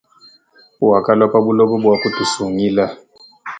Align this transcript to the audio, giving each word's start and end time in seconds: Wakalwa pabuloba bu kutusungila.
Wakalwa 0.89 1.27
pabuloba 1.33 1.75
bu 1.81 1.87
kutusungila. 2.01 2.85